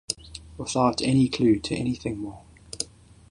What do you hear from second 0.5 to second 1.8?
Without any clue to